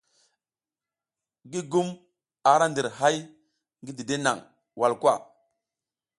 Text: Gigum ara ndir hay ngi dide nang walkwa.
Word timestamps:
Gigum 1.51 1.87
ara 2.51 2.65
ndir 2.69 2.87
hay 2.99 3.17
ngi 3.81 3.91
dide 3.97 4.15
nang 4.23 4.41
walkwa. 4.79 5.13